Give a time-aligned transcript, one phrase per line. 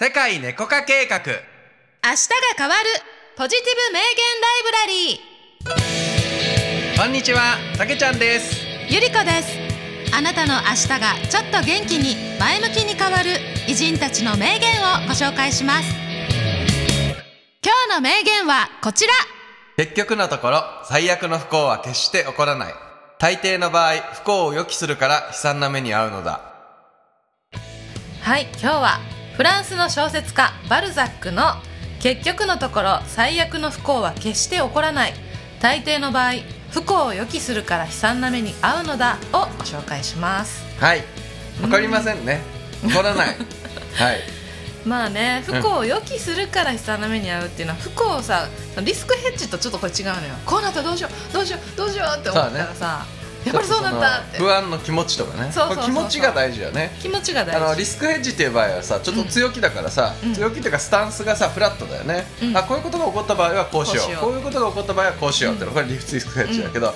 [0.00, 1.18] 世界猫化計画。
[1.18, 1.34] 明日が
[2.56, 2.88] 変わる
[3.36, 7.02] ポジティブ名言ライブラリー。
[7.02, 8.64] こんにちはたけちゃんです。
[8.88, 9.58] ゆりこです。
[10.16, 13.30] あなたの明日がちょっと元気に前向きに変わる
[13.66, 15.92] 偉人たちの名言をご紹介します。
[17.64, 19.12] 今日の名言はこちら。
[19.76, 22.74] 結局のところ最悪の不幸は決して起こらない。
[23.18, 26.40] 大抵の場合不幸を予期するから悲惨な目に遭うのだ。
[28.22, 31.62] はい今日はフランスの小説家バルザックの
[32.02, 35.14] 「結局のところ最悪の不幸は決して起こらない。
[35.60, 36.32] 大抵の場合
[36.72, 40.64] 不幸を予期するから悲惨な目に遭うのだ」をご紹介します。
[40.80, 41.04] はい。
[41.62, 42.40] わかりませんね。
[42.84, 43.36] 起こらない。
[43.94, 44.20] はい。
[44.84, 48.48] まあね不幸を予期するから悲惨な目に遭うっていうのは不幸をさ
[48.82, 50.34] リスクヘッジとちょっとこれ違うのよ。
[50.44, 53.06] こうなったらどうしようどうしようどうしようって思ったらさ、
[53.44, 55.50] やっぱりそうなったって不安の気持ちとかね。
[55.52, 56.94] そう気持ちが大事よね。
[57.00, 57.64] 気持ちが大事。
[57.64, 60.34] あのリスクヘッジっていう場合はさちょっと強気だからさ、うん。
[60.34, 62.56] 強気っていうかスタンスがさフラットだよね、うん。
[62.56, 64.16] あこういうことが起こった場合はこうしよう。
[64.16, 65.74] こういうことが起こった場合はこうしようっていうの。
[65.74, 66.94] これリスクヘッジだけど、あ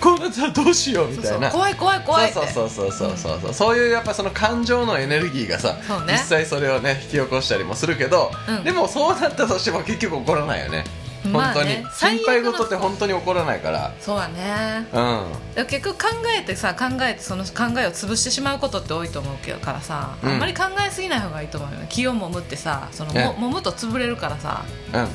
[0.00, 3.54] こうなったらどうしようみたいうなそ怖い怖い怖いそうそうそうそうそうそう。
[3.54, 5.74] そういうやっぱその感情のエネルギーがさ、
[6.06, 6.12] ね。
[6.12, 8.64] 実際それをね引き起こしたりもするけど、うん。
[8.64, 10.78] でもそうなったとしても結局起こらないよね。
[10.78, 13.92] まあ本当に、ね心配事って本当に起こらないから。
[14.00, 14.86] そうやね。
[14.92, 15.66] うん。
[15.66, 20.30] 結局考えてさ考えてその考えを潰してしまうことって多いと思うけどからさ、うん。
[20.30, 21.86] あんまり考えすぎない方がいいと思うよね。
[21.88, 23.24] 気をもむってさそのね。
[23.38, 25.02] も、揉むと潰れるからさ、うん。
[25.04, 25.06] う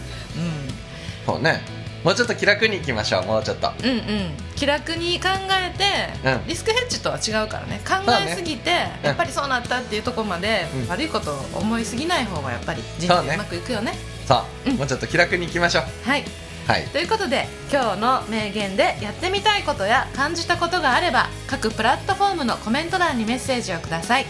[1.25, 1.61] そうね。
[2.03, 3.67] もうちょっと気楽にいきましょうもうちょっと。
[3.71, 4.31] ん、うんうん。
[4.55, 5.75] 気楽に考え
[6.23, 6.47] て、うん。
[6.47, 7.81] リスクヘッジとは違うからね。
[7.83, 8.69] 考えすぎて、
[9.01, 9.05] うん。
[9.07, 10.87] やっぱりそうなったっていうところまで、うん。
[10.87, 14.77] 悪いことを思いすぎない方がやっぱり人生うまくいくよねそう、うん。
[14.77, 15.83] もうちょっと気楽にいきましょう。
[16.03, 16.23] はい。
[16.67, 16.87] はい。
[16.87, 24.25] ということで今日の名言でやってみたいことや感じたことがあれば各プラットフォームのコメント欄にメッセージをください。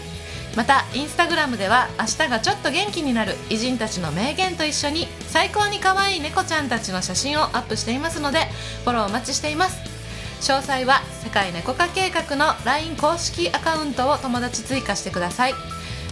[0.54, 8.46] またインスタグラムでは明日がちょっと元気になる偉人たちの名言と一緒に最高に可愛い猫ちゃんたちの写真をアップしていますので
[8.84, 9.96] フォローお待ちしています。
[10.40, 15.54] 詳細は世界猫化計画の LINE 公式アカウントを友達追加してください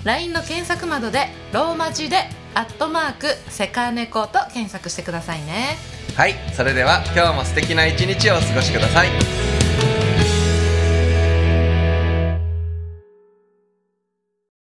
[0.04, 2.16] LINE の検索窓でローマ字で
[2.54, 5.76] アットマークセカネコと検索してくださいね。
[6.14, 9.53] はいそれでは今日も素敵な一日をお過ごしください。